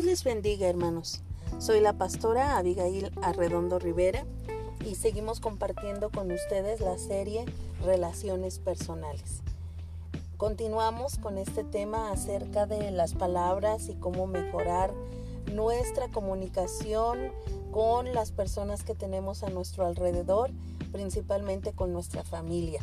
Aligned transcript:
Dios 0.00 0.08
les 0.08 0.24
bendiga, 0.24 0.66
hermanos. 0.66 1.20
Soy 1.58 1.78
la 1.80 1.92
pastora 1.92 2.56
Abigail 2.56 3.12
Arredondo 3.20 3.78
Rivera 3.78 4.24
y 4.82 4.94
seguimos 4.94 5.40
compartiendo 5.40 6.08
con 6.08 6.32
ustedes 6.32 6.80
la 6.80 6.96
serie 6.96 7.44
Relaciones 7.84 8.60
Personales. 8.60 9.42
Continuamos 10.38 11.18
con 11.18 11.36
este 11.36 11.64
tema 11.64 12.12
acerca 12.12 12.64
de 12.64 12.90
las 12.92 13.12
palabras 13.12 13.90
y 13.90 13.94
cómo 13.94 14.26
mejorar 14.26 14.90
nuestra 15.52 16.08
comunicación 16.08 17.18
con 17.70 18.14
las 18.14 18.32
personas 18.32 18.84
que 18.84 18.94
tenemos 18.94 19.42
a 19.42 19.50
nuestro 19.50 19.84
alrededor, 19.84 20.50
principalmente 20.92 21.72
con 21.74 21.92
nuestra 21.92 22.24
familia. 22.24 22.80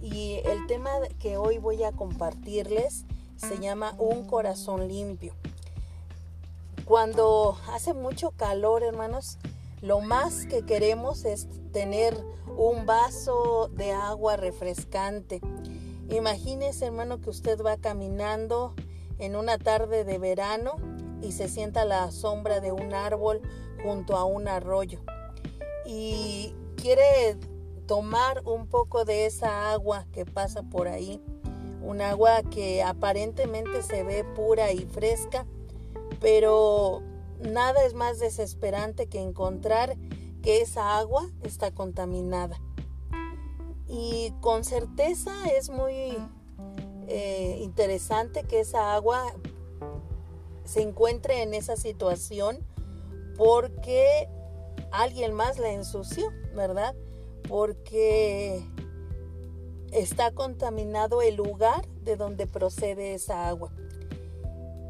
Y 0.00 0.40
el 0.46 0.66
tema 0.66 0.92
que 1.18 1.36
hoy 1.36 1.58
voy 1.58 1.84
a 1.84 1.92
compartirles 1.92 3.04
se 3.36 3.58
llama 3.58 3.94
Un 3.98 4.26
corazón 4.26 4.88
limpio. 4.88 5.34
Cuando 6.84 7.56
hace 7.72 7.94
mucho 7.94 8.30
calor, 8.32 8.82
hermanos, 8.82 9.38
lo 9.80 10.00
más 10.00 10.46
que 10.46 10.64
queremos 10.64 11.24
es 11.24 11.48
tener 11.72 12.14
un 12.56 12.84
vaso 12.84 13.68
de 13.68 13.92
agua 13.92 14.36
refrescante. 14.36 15.40
Imagínese, 16.10 16.86
hermano, 16.86 17.20
que 17.20 17.30
usted 17.30 17.60
va 17.62 17.78
caminando 17.78 18.74
en 19.18 19.36
una 19.36 19.58
tarde 19.58 20.04
de 20.04 20.18
verano 20.18 20.76
y 21.22 21.32
se 21.32 21.48
sienta 21.48 21.82
a 21.82 21.86
la 21.86 22.10
sombra 22.10 22.60
de 22.60 22.72
un 22.72 22.92
árbol 22.92 23.40
junto 23.82 24.16
a 24.16 24.24
un 24.24 24.48
arroyo 24.48 25.00
y 25.84 26.54
quiere 26.76 27.36
tomar 27.86 28.42
un 28.46 28.66
poco 28.66 29.04
de 29.04 29.26
esa 29.26 29.72
agua 29.72 30.06
que 30.12 30.24
pasa 30.24 30.62
por 30.62 30.88
ahí, 30.88 31.22
un 31.82 32.00
agua 32.00 32.42
que 32.42 32.82
aparentemente 32.82 33.82
se 33.82 34.02
ve 34.02 34.24
pura 34.24 34.72
y 34.72 34.86
fresca, 34.86 35.46
pero 36.24 37.02
nada 37.38 37.84
es 37.84 37.92
más 37.92 38.18
desesperante 38.18 39.08
que 39.08 39.20
encontrar 39.20 39.94
que 40.42 40.62
esa 40.62 40.96
agua 40.96 41.28
está 41.42 41.70
contaminada. 41.70 42.58
Y 43.86 44.32
con 44.40 44.64
certeza 44.64 45.32
es 45.54 45.68
muy 45.68 46.16
eh, 47.08 47.58
interesante 47.60 48.44
que 48.44 48.60
esa 48.60 48.94
agua 48.94 49.34
se 50.64 50.80
encuentre 50.80 51.42
en 51.42 51.52
esa 51.52 51.76
situación 51.76 52.66
porque 53.36 54.26
alguien 54.92 55.34
más 55.34 55.58
la 55.58 55.72
ensució, 55.72 56.30
¿verdad? 56.56 56.94
Porque 57.46 58.64
está 59.92 60.30
contaminado 60.30 61.20
el 61.20 61.34
lugar 61.34 61.86
de 62.02 62.16
donde 62.16 62.46
procede 62.46 63.12
esa 63.12 63.46
agua. 63.46 63.74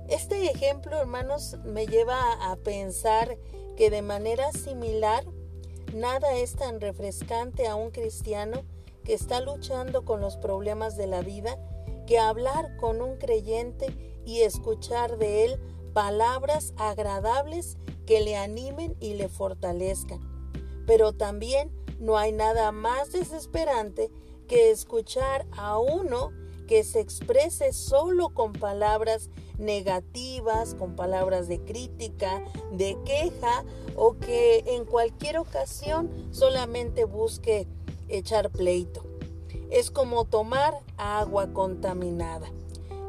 Este 0.09 0.51
ejemplo, 0.51 0.99
hermanos, 0.99 1.57
me 1.65 1.87
lleva 1.87 2.51
a 2.51 2.57
pensar 2.57 3.39
que 3.77 3.89
de 3.89 4.03
manera 4.03 4.53
similar, 4.53 5.25
nada 5.95 6.35
es 6.35 6.57
tan 6.57 6.81
refrescante 6.81 7.67
a 7.67 7.75
un 7.75 7.91
cristiano 7.91 8.65
que 9.05 9.15
está 9.15 9.41
luchando 9.41 10.05
con 10.05 10.21
los 10.21 10.37
problemas 10.37 10.97
de 10.97 11.07
la 11.07 11.23
vida 11.23 11.59
que 12.07 12.19
hablar 12.19 12.77
con 12.77 13.01
un 13.01 13.17
creyente 13.17 14.21
y 14.27 14.43
escuchar 14.43 15.17
de 15.17 15.47
él 15.47 15.61
palabras 15.95 16.75
agradables 16.77 17.79
que 18.07 18.21
le 18.21 18.37
animen 18.37 18.97
y 19.01 19.15
le 19.15 19.29
fortalezcan. 19.29 20.21
Pero 20.87 21.15
también 21.15 21.73
no 21.99 22.19
hay 22.19 22.33
nada 22.33 22.73
más 22.73 23.13
desesperante 23.13 24.11
que 24.49 24.71
escuchar 24.71 25.47
a 25.53 25.79
uno 25.79 26.33
que 26.67 26.85
se 26.85 27.01
exprese 27.01 27.73
solo 27.73 28.31
con 28.31 28.53
palabras 28.53 29.31
negativas, 29.59 30.75
con 30.75 30.97
palabras 30.97 31.49
de 31.49 31.61
crítica, 31.61 32.43
de 32.73 32.97
queja 33.05 33.65
o 33.97 34.19
que 34.19 34.65
en 34.67 34.85
cualquier 34.85 35.39
ocasión 35.39 36.11
solamente 36.31 37.05
busque 37.05 37.67
echar 38.09 38.51
pleito. 38.51 39.05
Es 39.71 39.91
como 39.91 40.25
tomar 40.25 40.79
agua 40.97 41.53
contaminada. 41.53 42.51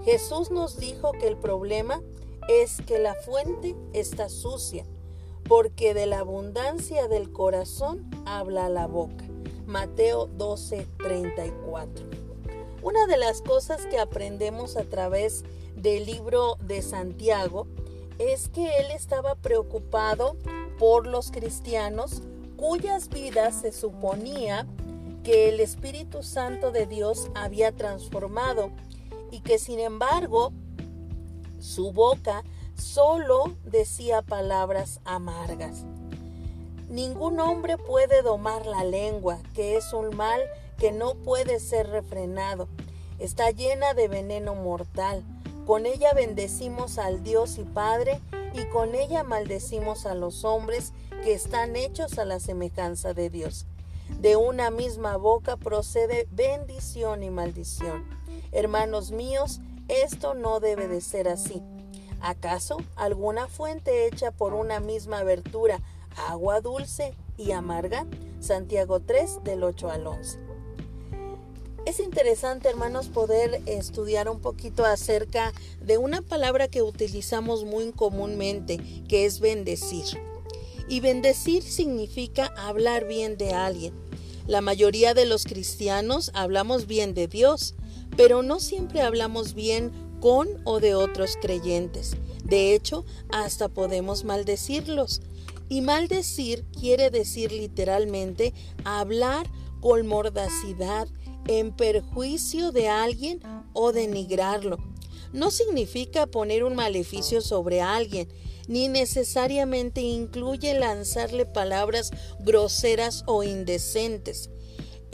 Jesús 0.04 0.52
nos 0.52 0.78
dijo 0.78 1.12
que 1.14 1.28
el 1.28 1.38
problema 1.38 2.02
es 2.48 2.82
que 2.82 3.00
la 3.00 3.16
fuente 3.16 3.76
está 3.94 4.30
sucia, 4.30 4.86
porque 5.48 5.94
de 5.94 6.06
la 6.06 6.20
abundancia 6.20 7.08
del 7.08 7.32
corazón 7.32 8.10
habla 8.26 8.70
la 8.70 8.88
boca. 8.88 9.26
Mateo 9.66 10.28
12:34. 10.38 12.25
Una 12.86 13.08
de 13.08 13.18
las 13.18 13.42
cosas 13.42 13.88
que 13.88 13.98
aprendemos 13.98 14.78
a 14.78 14.84
través 14.84 15.44
del 15.76 16.06
libro 16.06 16.56
de 16.60 16.84
Santiago 16.84 17.66
es 18.20 18.48
que 18.48 18.78
él 18.78 18.92
estaba 18.92 19.34
preocupado 19.34 20.38
por 20.78 21.08
los 21.08 21.32
cristianos 21.32 22.22
cuyas 22.58 23.10
vidas 23.10 23.56
se 23.62 23.72
suponía 23.72 24.68
que 25.24 25.50
el 25.50 25.62
Espíritu 25.62 26.22
Santo 26.22 26.70
de 26.70 26.86
Dios 26.86 27.32
había 27.34 27.72
transformado 27.72 28.70
y 29.32 29.40
que 29.40 29.58
sin 29.58 29.80
embargo 29.80 30.54
su 31.60 31.92
boca 31.92 32.44
solo 32.76 33.56
decía 33.64 34.22
palabras 34.22 35.00
amargas. 35.06 35.86
Ningún 36.88 37.40
hombre 37.40 37.80
puede 37.80 38.22
domar 38.22 38.68
la 38.68 38.84
lengua, 38.84 39.40
que 39.56 39.76
es 39.76 39.92
un 39.92 40.16
mal 40.16 40.40
que 40.78 40.92
no 40.92 41.16
puede 41.16 41.60
ser 41.60 41.88
refrenado. 41.90 42.68
Está 43.20 43.52
llena 43.52 43.94
de 43.94 44.08
veneno 44.08 44.56
mortal. 44.56 45.24
Con 45.66 45.86
ella 45.86 46.14
bendecimos 46.14 46.98
al 46.98 47.24
Dios 47.24 47.58
y 47.58 47.64
Padre 47.64 48.22
y 48.54 48.66
con 48.66 48.96
ella 48.96 49.24
maldecimos 49.24 50.06
a 50.06 50.16
los 50.16 50.44
hombres 50.44 50.94
que 51.24 51.34
están 51.34 51.76
hechos 51.76 52.20
a 52.20 52.26
la 52.26 52.40
semejanza 52.40 53.14
de 53.14 53.30
Dios. 53.30 53.66
De 54.20 54.36
una 54.36 54.70
misma 54.70 55.18
boca 55.18 55.58
procede 55.58 56.28
bendición 56.32 57.24
y 57.24 57.30
maldición. 57.30 58.06
Hermanos 58.52 59.12
míos, 59.12 59.60
esto 59.88 60.34
no 60.34 60.60
debe 60.60 60.88
de 60.88 61.02
ser 61.02 61.28
así. 61.28 61.62
¿Acaso 62.22 62.78
alguna 62.96 63.48
fuente 63.48 64.08
hecha 64.08 64.32
por 64.32 64.54
una 64.54 64.80
misma 64.80 65.20
abertura, 65.20 65.82
agua 66.28 66.62
dulce 66.62 67.14
y 67.38 67.52
amarga? 67.52 68.06
Santiago 68.40 69.00
3 69.00 69.44
del 69.44 69.64
8 69.64 69.90
al 69.90 70.08
11. 70.08 70.55
Es 71.86 72.00
interesante, 72.00 72.68
hermanos, 72.68 73.10
poder 73.10 73.62
estudiar 73.68 74.28
un 74.28 74.40
poquito 74.40 74.86
acerca 74.86 75.54
de 75.82 76.00
una 76.00 76.24
palabra 76.24 76.68
que 76.68 76.82
utilizamos 76.82 77.64
muy 77.64 77.92
comúnmente, 77.92 78.80
que 79.08 79.26
es 79.26 79.40
bendecir. 79.40 80.06
Y 80.90 81.00
bendecir 81.00 81.62
significa 81.62 82.52
hablar 82.58 83.06
bien 83.08 83.38
de 83.38 83.54
alguien. 83.54 83.94
La 84.48 84.62
mayoría 84.62 85.14
de 85.14 85.28
los 85.28 85.44
cristianos 85.44 86.32
hablamos 86.34 86.88
bien 86.88 87.14
de 87.14 87.28
Dios, 87.28 87.76
pero 88.18 88.42
no 88.42 88.60
siempre 88.60 89.02
hablamos 89.02 89.54
bien 89.54 89.92
con 90.20 90.48
o 90.64 90.80
de 90.80 90.96
otros 90.96 91.38
creyentes. 91.40 92.16
De 92.44 92.74
hecho, 92.74 93.06
hasta 93.30 93.70
podemos 93.70 94.24
maldecirlos. 94.24 95.22
Y 95.70 95.82
maldecir 95.82 96.66
quiere 96.80 97.12
decir 97.12 97.52
literalmente 97.52 98.56
hablar 98.84 99.48
con 99.82 100.08
mordacidad 100.08 101.08
en 101.48 101.76
perjuicio 101.76 102.72
de 102.72 102.90
alguien 102.90 103.42
o 103.74 103.92
denigrarlo. 103.92 104.78
No 105.34 105.52
significa 105.52 106.28
poner 106.28 106.64
un 106.64 106.76
maleficio 106.76 107.42
sobre 107.42 107.82
alguien, 107.82 108.28
ni 108.68 108.88
necesariamente 108.88 110.02
incluye 110.02 110.78
lanzarle 110.80 111.46
palabras 111.46 112.12
groseras 112.40 113.24
o 113.28 113.44
indecentes 113.44 114.50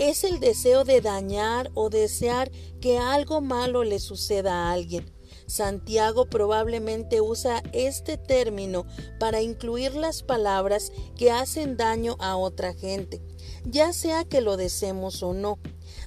es 0.02 0.24
el 0.24 0.40
deseo 0.40 0.84
de 0.84 1.00
dañar 1.00 1.70
o 1.76 1.92
desear 1.92 2.52
que 2.80 2.98
algo 2.98 3.40
malo 3.40 3.84
le 3.84 4.00
suceda 4.00 4.54
a 4.54 4.72
alguien. 4.72 5.06
Santiago 5.46 6.26
probablemente 6.28 7.22
usa 7.22 7.62
este 7.72 8.18
término 8.18 8.88
para 9.20 9.44
incluir 9.44 9.94
las 9.94 10.24
palabras 10.24 10.92
que 11.16 11.30
hacen 11.30 11.78
daño 11.78 12.16
a 12.20 12.36
otra 12.36 12.74
gente, 12.74 13.22
ya 13.64 13.94
sea 13.94 14.24
que 14.24 14.42
lo 14.42 14.58
deseemos 14.58 15.22
o 15.22 15.36
no. 15.36 15.60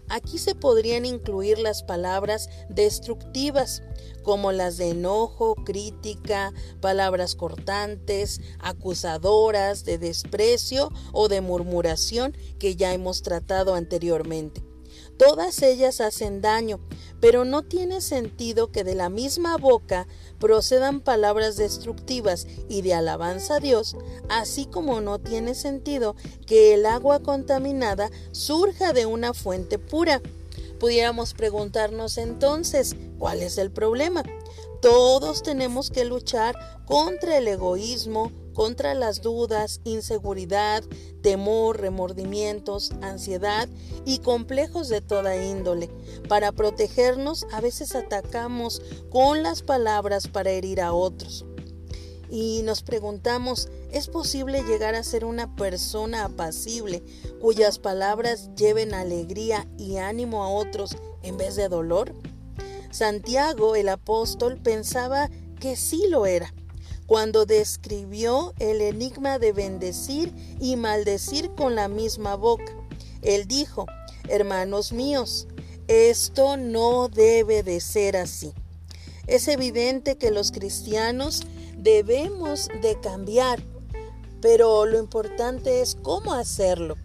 Aquí 0.09 0.39
se 0.39 0.55
podrían 0.55 1.07
incluir 1.07 1.59
las 1.59 1.83
palabras 1.83 2.49
destructivas, 2.69 3.83
como 4.23 4.53
las 4.53 4.77
de 4.77 4.91
enojo, 4.91 5.55
crítica, 5.55 6.53
palabras 6.81 7.35
cortantes, 7.35 8.41
acusadoras, 8.59 9.85
de 9.85 9.99
desprecio 9.99 10.91
o 11.13 11.29
de 11.29 11.41
murmuración 11.41 12.37
que 12.59 12.77
ya 12.77 12.93
hemos 12.93 13.23
tratado 13.23 13.75
anteriormente. 13.75 14.63
Todas 15.17 15.63
ellas 15.63 16.01
hacen 16.01 16.41
daño, 16.41 16.81
pero 17.21 17.45
no 17.45 17.63
tiene 17.63 18.01
sentido 18.01 18.73
que 18.73 18.85
de 18.85 18.95
la 18.95 19.09
misma 19.09 19.57
boca 19.57 20.07
procedan 20.39 21.01
palabras 21.01 21.57
destructivas 21.57 22.47
y 22.69 22.83
de 22.83 22.95
alabanza 22.95 23.57
a 23.57 23.61
Dios, 23.61 23.97
así 24.29 24.67
como 24.67 25.01
no 25.01 25.21
tiene 25.21 25.55
sentido 25.55 26.17
que 26.47 26.75
el 26.75 26.85
agua 26.85 27.21
contaminada 27.21 28.11
surja 28.33 28.93
de 28.93 29.07
una 29.07 29.35
fuente 29.35 29.79
pura. 29.79 30.21
Pudiéramos 30.81 31.33
preguntarnos 31.33 32.19
entonces, 32.19 32.97
¿cuál 33.19 33.43
es 33.43 33.57
el 33.59 33.71
problema? 33.71 34.25
Todos 34.83 35.43
tenemos 35.43 35.91
que 35.91 36.05
luchar 36.05 36.57
contra 36.85 37.39
el 37.39 37.49
egoísmo, 37.49 38.33
contra 38.55 38.95
las 38.95 39.21
dudas, 39.21 39.81
inseguridad, 39.85 40.83
temor, 41.23 41.81
remordimientos, 41.81 42.93
ansiedad 43.03 43.69
y 44.07 44.19
complejos 44.19 44.89
de 44.89 45.01
toda 45.01 45.37
índole. 45.37 45.91
Para 46.29 46.53
protegernos 46.53 47.47
a 47.53 47.61
veces 47.61 47.95
atacamos 47.95 48.81
con 49.11 49.43
las 49.43 49.63
palabras 49.63 50.29
para 50.29 50.51
herir 50.51 50.81
a 50.81 50.93
otros. 50.93 51.45
Y 52.31 52.63
nos 52.65 52.83
preguntamos, 52.83 53.69
¿es 53.93 54.09
posible 54.09 54.63
llegar 54.63 54.95
a 54.95 55.05
ser 55.05 55.25
una 55.25 55.55
persona 55.57 56.25
apacible 56.25 57.03
cuyas 57.41 57.79
palabras 57.79 58.51
lleven 58.57 58.95
alegría 58.95 59.69
y 59.77 59.99
ánimo 59.99 60.43
a 60.43 60.49
otros 60.49 60.97
en 61.23 61.37
vez 61.37 61.57
de 61.57 61.69
dolor? 61.69 62.15
Santiago 62.91 63.77
el 63.77 63.89
apóstol 63.89 64.59
pensaba 64.63 65.29
que 65.61 65.77
sí 65.77 66.07
lo 66.09 66.27
era 66.27 66.53
cuando 67.07 67.47
describió 67.47 68.55
el 68.59 68.81
enigma 68.81 69.39
de 69.39 69.53
bendecir 69.53 70.33
y 70.61 70.77
maldecir 70.77 71.51
con 71.55 71.75
la 71.75 71.89
misma 71.89 72.35
boca. 72.37 72.73
Él 73.23 73.47
dijo, 73.47 73.87
hermanos 74.29 74.93
míos, 74.93 75.47
esto 75.89 76.57
no 76.57 77.09
debe 77.09 77.63
de 77.63 77.81
ser 77.81 78.17
así. 78.17 78.53
Es 79.27 79.49
evidente 79.49 80.17
que 80.17 80.31
los 80.31 80.53
cristianos 80.53 81.43
debemos 81.77 82.69
de 82.83 82.99
cambiar, 83.01 83.63
pero 84.41 84.87
lo 84.87 84.99
importante 84.99 85.81
es 85.81 85.95
cómo 85.95 86.33
hacerlo. 86.35 86.97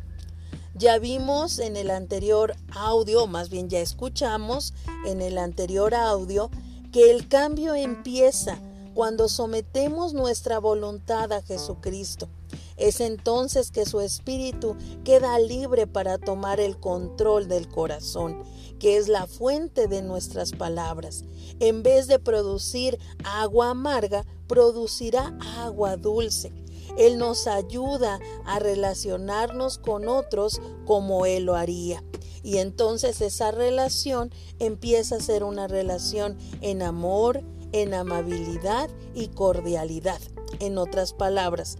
Ya 0.75 0.97
vimos 0.97 1.59
en 1.59 1.75
el 1.75 1.89
anterior 1.89 2.55
audio, 2.71 3.27
más 3.27 3.49
bien 3.49 3.69
ya 3.69 3.81
escuchamos 3.81 4.73
en 5.05 5.21
el 5.21 5.37
anterior 5.37 5.93
audio, 5.93 6.49
que 6.93 7.11
el 7.11 7.27
cambio 7.27 7.75
empieza 7.75 8.59
cuando 8.93 9.29
sometemos 9.29 10.13
nuestra 10.13 10.59
voluntad 10.59 11.31
a 11.31 11.41
Jesucristo. 11.41 12.29
Es 12.77 13.01
entonces 13.01 13.71
que 13.71 13.85
su 13.85 13.99
espíritu 13.99 14.75
queda 15.03 15.37
libre 15.39 15.85
para 15.85 16.17
tomar 16.17 16.59
el 16.59 16.79
control 16.79 17.47
del 17.47 17.67
corazón, 17.67 18.41
que 18.79 18.97
es 18.97 19.09
la 19.09 19.27
fuente 19.27 19.87
de 19.87 20.01
nuestras 20.01 20.53
palabras. 20.53 21.25
En 21.59 21.83
vez 21.83 22.07
de 22.07 22.19
producir 22.19 22.97
agua 23.23 23.71
amarga, 23.71 24.25
producirá 24.47 25.37
agua 25.57 25.97
dulce. 25.97 26.53
Él 26.97 27.17
nos 27.17 27.47
ayuda 27.47 28.19
a 28.45 28.59
relacionarnos 28.59 29.77
con 29.77 30.07
otros 30.07 30.61
como 30.85 31.25
Él 31.25 31.43
lo 31.43 31.55
haría. 31.55 32.03
Y 32.43 32.57
entonces 32.57 33.21
esa 33.21 33.51
relación 33.51 34.31
empieza 34.59 35.17
a 35.17 35.21
ser 35.21 35.43
una 35.43 35.67
relación 35.67 36.37
en 36.61 36.81
amor, 36.81 37.43
en 37.71 37.93
amabilidad 37.93 38.89
y 39.13 39.27
cordialidad. 39.27 40.19
En 40.59 40.77
otras 40.77 41.13
palabras, 41.13 41.77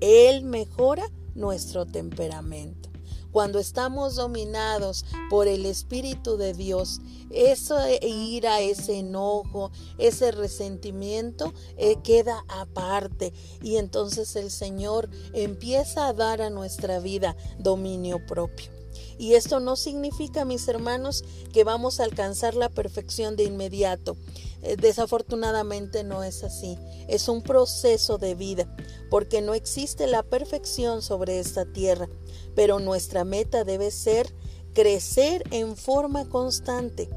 Él 0.00 0.42
mejora 0.44 1.10
nuestro 1.34 1.86
temperamento. 1.86 2.88
Cuando 3.30 3.58
estamos 3.58 4.16
dominados 4.16 5.04
por 5.28 5.48
el 5.48 5.66
Espíritu 5.66 6.38
de 6.38 6.54
Dios, 6.54 7.00
esa 7.30 7.90
ira, 8.02 8.60
ese 8.60 9.00
enojo, 9.00 9.70
ese 9.98 10.30
resentimiento 10.32 11.52
eh, 11.76 11.96
queda 12.02 12.44
aparte 12.48 13.34
y 13.62 13.76
entonces 13.76 14.34
el 14.36 14.50
Señor 14.50 15.10
empieza 15.34 16.08
a 16.08 16.14
dar 16.14 16.40
a 16.40 16.48
nuestra 16.48 17.00
vida 17.00 17.36
dominio 17.58 18.24
propio. 18.26 18.77
Y 19.18 19.34
esto 19.34 19.60
no 19.60 19.76
significa, 19.76 20.44
mis 20.44 20.68
hermanos, 20.68 21.24
que 21.52 21.64
vamos 21.64 22.00
a 22.00 22.04
alcanzar 22.04 22.54
la 22.54 22.68
perfección 22.68 23.36
de 23.36 23.44
inmediato. 23.44 24.16
Eh, 24.62 24.76
desafortunadamente 24.76 26.04
no 26.04 26.22
es 26.22 26.44
así. 26.44 26.78
Es 27.08 27.28
un 27.28 27.42
proceso 27.42 28.18
de 28.18 28.34
vida, 28.34 28.74
porque 29.10 29.40
no 29.40 29.54
existe 29.54 30.06
la 30.06 30.22
perfección 30.22 31.02
sobre 31.02 31.38
esta 31.38 31.64
tierra. 31.64 32.08
Pero 32.54 32.78
nuestra 32.78 33.24
meta 33.24 33.64
debe 33.64 33.90
ser 33.90 34.34
crecer 34.74 35.42
en 35.50 35.76
forma 35.76 36.28
constante. 36.28 37.08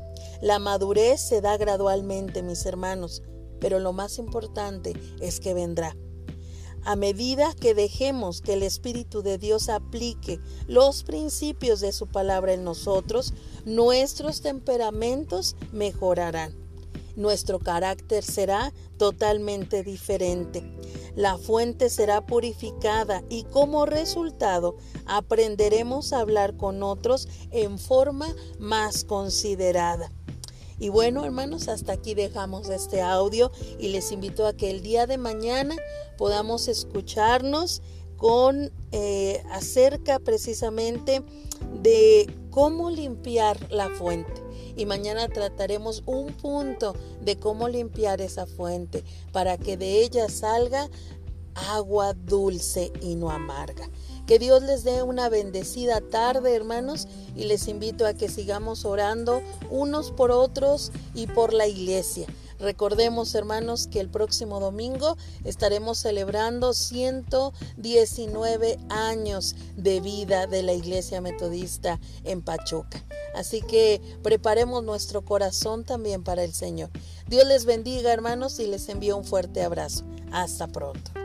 La 0.42 0.60
madurez 0.60 1.22
se 1.22 1.42
da 1.42 1.58
gradualmente, 1.58 2.42
mis 2.42 2.66
hermanos, 2.66 3.22
pero 3.60 3.80
lo 3.80 3.94
más 3.94 4.18
importante 4.18 4.94
es 5.20 5.40
que 5.40 5.54
vendrá. 5.54 5.96
A 6.84 6.96
medida 6.96 7.54
que 7.54 7.76
dejemos 7.76 8.42
que 8.42 8.54
el 8.54 8.64
Espíritu 8.64 9.22
de 9.22 9.38
Dios 9.38 9.70
aplique 9.70 10.40
los 10.68 11.04
principios 11.04 11.80
de 11.80 11.92
su 11.92 12.08
palabra 12.08 12.54
en 12.54 12.64
nosotros, 12.64 13.34
nuestros 13.66 14.42
temperamentos 14.42 15.56
mejorarán. 15.72 16.56
Nuestro 17.16 17.60
carácter 17.60 18.24
será 18.24 18.74
totalmente 18.98 19.84
diferente. 19.84 20.64
La 21.16 21.38
fuente 21.38 21.90
será 21.90 22.26
purificada 22.26 23.22
y 23.30 23.44
como 23.44 23.86
resultado 23.86 24.78
aprenderemos 25.06 26.14
a 26.14 26.22
hablar 26.22 26.56
con 26.56 26.84
otros 26.84 27.28
en 27.52 27.78
forma 27.78 28.34
más 28.60 29.04
considerada. 29.04 30.10
Y 30.82 30.90
bueno, 30.90 31.24
hermanos, 31.24 31.68
hasta 31.68 31.94
aquí 31.94 32.16
dejamos 32.16 32.68
este 32.70 33.02
audio 33.02 33.52
y 33.78 33.90
les 33.90 34.12
invito 34.12 34.48
a 34.48 34.54
que 34.54 34.72
el 34.72 34.82
día 34.82 35.06
de 35.06 35.20
mañana 35.20 35.76
podamos 36.18 36.68
escucharnos 36.68 37.84
con 38.18 38.72
eh, 38.92 39.44
acerca 39.52 40.18
precisamente 40.18 41.22
de 41.84 42.34
cómo 42.50 42.90
limpiar 42.90 43.72
la 43.72 43.90
fuente. 43.90 44.34
Y 44.76 44.88
mañana 44.88 45.28
trataremos 45.28 46.02
un 46.08 46.34
punto 46.34 46.96
de 47.22 47.38
cómo 47.38 47.70
limpiar 47.70 48.20
esa 48.20 48.48
fuente 48.48 49.04
para 49.32 49.60
que 49.60 49.78
de 49.78 50.02
ella 50.02 50.30
salga 50.30 50.90
agua 51.56 52.14
dulce 52.14 52.92
y 53.02 53.16
no 53.16 53.30
amarga. 53.30 53.90
Que 54.28 54.40
Dios 54.40 54.64
les 54.64 54.84
dé 54.84 55.04
una 55.04 55.30
bendecida 55.30 56.00
tarde, 56.00 56.56
hermanos, 56.56 57.08
y 57.36 57.46
les 57.46 57.68
invito 57.68 58.06
a 58.06 58.14
que 58.14 58.30
sigamos 58.30 58.86
orando 58.86 59.42
unos 59.70 60.12
por 60.12 60.32
otros 60.32 60.92
y 61.14 61.28
por 61.28 61.54
la 61.54 61.68
iglesia. 61.68 62.28
Recordemos, 62.62 63.34
hermanos, 63.34 63.88
que 63.88 64.00
el 64.00 64.10
próximo 64.10 64.60
domingo 64.60 65.18
estaremos 65.44 65.98
celebrando 65.98 66.74
119 66.74 68.78
años 68.90 69.56
de 69.76 70.00
vida 70.00 70.46
de 70.46 70.62
la 70.62 70.74
Iglesia 70.74 71.22
Metodista 71.22 72.00
en 72.24 72.44
Pachuca. 72.44 73.04
Así 73.34 73.62
que 73.62 74.00
preparemos 74.22 74.84
nuestro 74.84 75.26
corazón 75.26 75.86
también 75.86 76.24
para 76.24 76.44
el 76.44 76.54
Señor. 76.54 76.92
Dios 77.28 77.48
les 77.48 77.66
bendiga, 77.66 78.14
hermanos, 78.14 78.60
y 78.60 78.68
les 78.68 78.88
envío 78.90 79.18
un 79.18 79.26
fuerte 79.26 79.64
abrazo. 79.64 80.06
Hasta 80.32 80.68
pronto. 80.68 81.21